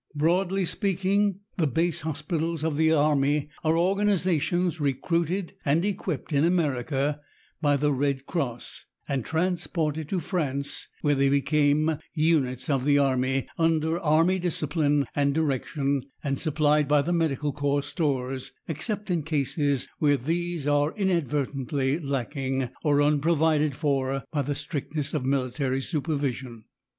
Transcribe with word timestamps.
Broadly 0.15 0.65
speaking, 0.65 1.41
the 1.57 1.67
base 1.67 2.01
hospitals 2.01 2.63
of 2.63 2.75
the 2.75 2.91
army 2.91 3.49
are 3.63 3.77
organizations 3.77 4.79
recruited 4.81 5.53
and 5.63 5.85
equipped 5.85 6.33
in 6.33 6.43
America 6.43 7.21
by 7.61 7.77
the 7.77 7.93
Red 7.93 8.25
Cross, 8.25 8.85
and 9.07 9.23
transported 9.23 10.09
to 10.09 10.19
France, 10.19 10.87
where 11.01 11.13
they 11.13 11.29
become 11.29 11.99
units 12.15 12.67
of 12.67 12.83
the 12.83 12.97
army, 12.97 13.47
under 13.59 13.99
army 13.99 14.39
discipline 14.39 15.05
and 15.15 15.35
direction, 15.35 16.01
and 16.23 16.39
supplied 16.39 16.87
by 16.87 17.03
the 17.03 17.13
Medical 17.13 17.53
Corps 17.53 17.83
stores 17.83 18.53
except 18.67 19.11
in 19.11 19.21
cases 19.21 19.87
where 19.99 20.17
these 20.17 20.65
are 20.65 20.95
inadvertently 20.95 21.99
lacking, 21.99 22.71
or 22.83 23.03
unprovided 23.03 23.75
for 23.75 24.23
by 24.31 24.41
the 24.41 24.55
strictness 24.55 25.13
of 25.13 25.23
military 25.25 25.79
supervision. 25.79 26.63